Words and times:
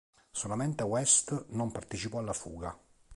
Solamente 0.31 0.81
West 0.83 1.45
non 1.49 1.71
partecipò 1.71 2.17
alla 2.17 2.33
fuga. 2.33 2.75